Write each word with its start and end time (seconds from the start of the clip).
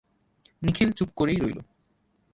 নিখিল 0.61 0.89
চুপ 0.97 1.09
করেই 1.15 1.37
রইল। 1.37 1.59